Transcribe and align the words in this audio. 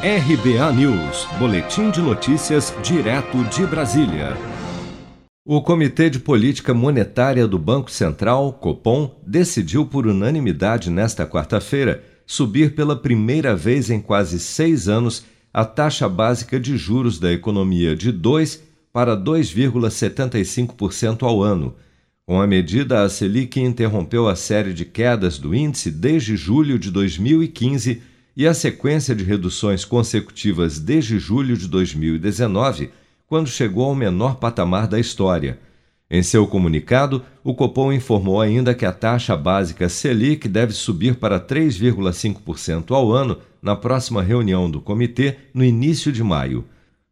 RBA 0.00 0.72
News, 0.74 1.26
Boletim 1.40 1.90
de 1.90 2.00
Notícias, 2.00 2.72
direto 2.84 3.42
de 3.46 3.66
Brasília. 3.66 4.36
O 5.44 5.60
Comitê 5.60 6.08
de 6.08 6.20
Política 6.20 6.72
Monetária 6.72 7.48
do 7.48 7.58
Banco 7.58 7.90
Central, 7.90 8.52
Copom, 8.52 9.20
decidiu 9.26 9.86
por 9.86 10.06
unanimidade 10.06 10.88
nesta 10.88 11.26
quarta-feira 11.26 12.04
subir 12.24 12.76
pela 12.76 12.94
primeira 12.94 13.56
vez 13.56 13.90
em 13.90 14.00
quase 14.00 14.38
seis 14.38 14.88
anos 14.88 15.24
a 15.52 15.64
taxa 15.64 16.08
básica 16.08 16.60
de 16.60 16.76
juros 16.76 17.18
da 17.18 17.32
economia 17.32 17.96
de 17.96 18.12
2 18.12 18.62
para 18.92 19.16
2,75% 19.16 21.24
ao 21.24 21.42
ano. 21.42 21.74
Com 22.24 22.40
a 22.40 22.46
medida, 22.46 23.02
a 23.02 23.08
Selic 23.08 23.60
interrompeu 23.60 24.28
a 24.28 24.36
série 24.36 24.72
de 24.72 24.84
quedas 24.84 25.38
do 25.38 25.56
índice 25.56 25.90
desde 25.90 26.36
julho 26.36 26.78
de 26.78 26.92
2015 26.92 28.00
e 28.38 28.46
a 28.46 28.54
sequência 28.54 29.16
de 29.16 29.24
reduções 29.24 29.84
consecutivas 29.84 30.78
desde 30.78 31.18
julho 31.18 31.56
de 31.56 31.66
2019, 31.66 32.88
quando 33.26 33.48
chegou 33.48 33.86
ao 33.86 33.96
menor 33.96 34.36
patamar 34.36 34.86
da 34.86 35.00
história. 35.00 35.58
Em 36.08 36.22
seu 36.22 36.46
comunicado, 36.46 37.20
o 37.42 37.52
Copom 37.52 37.92
informou 37.92 38.40
ainda 38.40 38.76
que 38.76 38.86
a 38.86 38.92
taxa 38.92 39.36
básica 39.36 39.88
Selic 39.88 40.46
deve 40.48 40.72
subir 40.72 41.16
para 41.16 41.40
3,5% 41.40 42.92
ao 42.92 43.10
ano 43.10 43.38
na 43.60 43.74
próxima 43.74 44.22
reunião 44.22 44.70
do 44.70 44.80
comitê, 44.80 45.36
no 45.52 45.64
início 45.64 46.12
de 46.12 46.22
maio. 46.22 46.64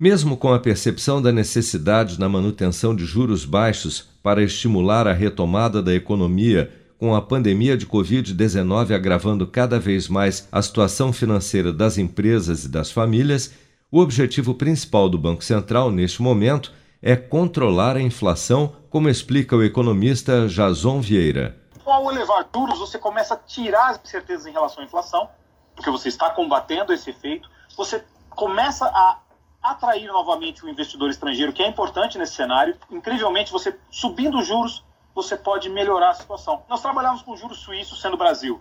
Mesmo 0.00 0.36
com 0.36 0.52
a 0.52 0.58
percepção 0.58 1.22
da 1.22 1.30
necessidade 1.30 2.18
na 2.18 2.28
manutenção 2.28 2.96
de 2.96 3.04
juros 3.04 3.44
baixos 3.44 4.08
para 4.24 4.42
estimular 4.42 5.06
a 5.06 5.12
retomada 5.12 5.80
da 5.80 5.94
economia 5.94 6.68
com 7.02 7.16
a 7.16 7.20
pandemia 7.20 7.76
de 7.76 7.84
Covid-19 7.84 8.94
agravando 8.94 9.44
cada 9.44 9.80
vez 9.80 10.06
mais 10.06 10.48
a 10.52 10.62
situação 10.62 11.12
financeira 11.12 11.72
das 11.72 11.98
empresas 11.98 12.62
e 12.62 12.68
das 12.68 12.92
famílias, 12.92 13.52
o 13.90 13.98
objetivo 13.98 14.54
principal 14.54 15.08
do 15.08 15.18
Banco 15.18 15.42
Central 15.42 15.90
neste 15.90 16.22
momento 16.22 16.72
é 17.02 17.16
controlar 17.16 17.96
a 17.96 18.00
inflação, 18.00 18.76
como 18.88 19.08
explica 19.08 19.56
o 19.56 19.64
economista 19.64 20.46
Jason 20.46 21.00
Vieira. 21.00 21.60
Ao 21.84 22.08
elevar 22.08 22.48
juros, 22.54 22.78
você 22.78 23.00
começa 23.00 23.34
a 23.34 23.36
tirar 23.36 23.90
as 23.90 24.00
incertezas 24.00 24.46
em 24.46 24.52
relação 24.52 24.80
à 24.80 24.86
inflação, 24.86 25.28
porque 25.74 25.90
você 25.90 26.08
está 26.08 26.30
combatendo 26.30 26.92
esse 26.92 27.10
efeito, 27.10 27.50
você 27.76 28.04
começa 28.30 28.86
a 28.86 29.18
atrair 29.60 30.06
novamente 30.06 30.64
o 30.64 30.68
investidor 30.68 31.10
estrangeiro, 31.10 31.52
que 31.52 31.64
é 31.64 31.68
importante 31.68 32.16
nesse 32.16 32.34
cenário. 32.34 32.76
Incrivelmente, 32.92 33.50
você 33.50 33.76
subindo 33.90 34.38
os 34.38 34.46
juros, 34.46 34.84
você 35.14 35.36
pode 35.36 35.68
melhorar 35.68 36.10
a 36.10 36.14
situação. 36.14 36.62
Nós 36.68 36.80
trabalhamos 36.80 37.22
com 37.22 37.36
juros 37.36 37.58
suíços 37.58 38.00
sendo 38.00 38.16
Brasil. 38.16 38.60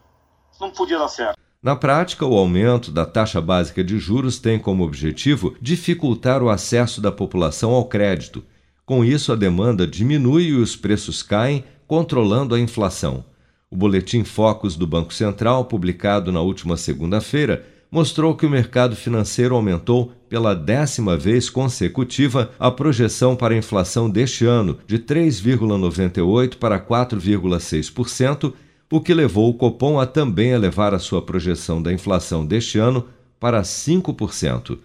Não 0.59 0.69
podia 0.69 0.97
dar 0.97 1.07
certo. 1.07 1.39
Na 1.63 1.75
prática, 1.75 2.25
o 2.25 2.35
aumento 2.35 2.91
da 2.91 3.05
taxa 3.05 3.39
básica 3.39 3.83
de 3.83 3.99
juros 3.99 4.39
tem 4.39 4.57
como 4.57 4.83
objetivo 4.83 5.55
dificultar 5.61 6.41
o 6.41 6.49
acesso 6.49 6.99
da 6.99 7.11
população 7.11 7.71
ao 7.71 7.85
crédito. 7.85 8.43
Com 8.83 9.05
isso, 9.05 9.31
a 9.31 9.35
demanda 9.35 9.85
diminui 9.85 10.45
e 10.45 10.55
os 10.55 10.75
preços 10.75 11.21
caem, 11.21 11.63
controlando 11.87 12.55
a 12.55 12.59
inflação. 12.59 13.23
O 13.69 13.75
boletim 13.77 14.23
Focus 14.23 14.75
do 14.75 14.87
Banco 14.87 15.13
Central, 15.13 15.65
publicado 15.65 16.31
na 16.31 16.41
última 16.41 16.75
segunda-feira, 16.75 17.65
mostrou 17.91 18.35
que 18.35 18.45
o 18.45 18.49
mercado 18.49 18.95
financeiro 18.95 19.53
aumentou 19.53 20.13
pela 20.29 20.55
décima 20.55 21.17
vez 21.17 21.49
consecutiva 21.49 22.53
a 22.57 22.71
projeção 22.71 23.35
para 23.35 23.53
a 23.53 23.57
inflação 23.57 24.09
deste 24.09 24.45
ano, 24.45 24.79
de 24.87 24.97
3,98% 24.97 26.55
para 26.55 26.79
4,6%, 26.79 28.53
o 28.89 29.01
que 29.01 29.13
levou 29.13 29.49
o 29.49 29.53
Copom 29.53 29.99
a 29.99 30.05
também 30.05 30.51
elevar 30.51 30.93
a 30.93 30.99
sua 30.99 31.21
projeção 31.21 31.83
da 31.83 31.91
inflação 31.91 32.45
deste 32.45 32.79
ano 32.79 33.05
para 33.37 33.61
5%. 33.61 34.77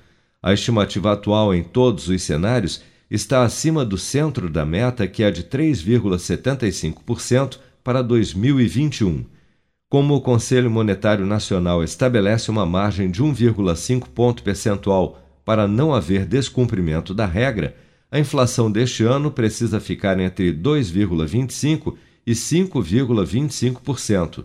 A 0.43 0.53
estimativa 0.53 1.13
atual 1.13 1.55
em 1.55 1.63
todos 1.63 2.09
os 2.09 2.21
cenários 2.23 2.83
está 3.09 3.45
acima 3.45 3.85
do 3.85 3.97
centro 3.97 4.51
da 4.51 4.67
meta, 4.67 5.07
que 5.07 5.23
é 5.23 5.31
de 5.31 5.45
3,75% 5.45 7.59
para 7.85 8.03
2021 8.03 9.36
como 9.89 10.17
o 10.17 10.21
Conselho 10.21 10.69
Monetário 10.71 11.25
Nacional 11.25 11.83
estabelece 11.85 12.51
uma 12.51 12.67
margem 12.67 13.11
de 13.11 13.23
1,5 13.23 14.09
ponto 14.09 14.43
percentual 14.43 15.23
para 15.45 15.69
não 15.69 15.95
haver 15.95 16.27
descumprimento 16.27 17.15
da 17.15 17.25
regra, 17.25 17.77
a 18.11 18.19
inflação 18.19 18.69
deste 18.71 19.05
ano 19.05 19.31
precisa 19.31 19.79
ficar 19.79 20.19
entre 20.19 20.53
2,25% 20.53 21.95
e 22.27 22.33
5,25%. 22.33 24.45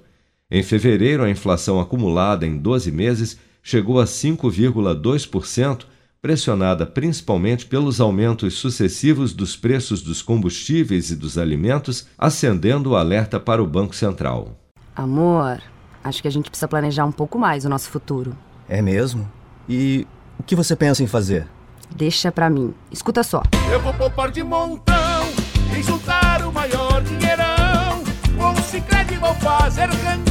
Em 0.50 0.62
fevereiro, 0.62 1.24
a 1.24 1.30
inflação 1.30 1.80
acumulada 1.80 2.46
em 2.46 2.58
12 2.58 2.92
meses 2.92 3.40
chegou 3.64 4.00
a 4.00 4.06
5,2%, 4.06 5.86
pressionada 6.22 6.86
principalmente 6.86 7.66
pelos 7.66 8.00
aumentos 8.00 8.54
sucessivos 8.56 9.34
dos 9.34 9.56
preços 9.56 10.04
dos 10.04 10.22
combustíveis 10.22 11.10
e 11.10 11.16
dos 11.16 11.40
alimentos, 11.40 12.06
acendendo 12.16 12.92
o 12.92 12.96
alerta 12.96 13.40
para 13.40 13.64
o 13.64 13.68
Banco 13.68 13.96
Central. 13.96 14.61
Amor, 14.96 15.62
acho 16.04 16.22
que 16.22 16.28
a 16.28 16.32
gente 16.32 16.50
precisa 16.50 16.68
planejar 16.68 17.06
um 17.06 17.12
pouco 17.12 17.40
mais 17.40 17.66
o 17.66 17.70
nosso 17.70 17.90
futuro. 17.90 18.36
É 18.68 18.82
mesmo? 18.82 19.30
E 19.68 20.08
o 20.40 20.44
que 20.44 20.56
você 20.56 20.76
pensa 20.76 21.04
em 21.04 21.08
fazer? 21.08 21.48
Deixa 21.96 22.32
pra 22.32 22.50
mim. 22.50 22.74
Escuta 22.92 23.24
só. 23.24 23.44
Eu 23.72 23.80
vou 23.82 23.94
poupar 23.94 24.32
de 24.32 24.44
montão 24.44 25.24
e 25.78 25.84
juntar 25.84 26.42
o 26.46 26.52
maior 26.52 27.02
dinheirão. 27.04 28.04
Com 28.38 28.52
o 28.52 28.64
Cicred 28.64 29.18
vou 29.18 29.34
fazer 29.36 29.90
render 29.90 30.31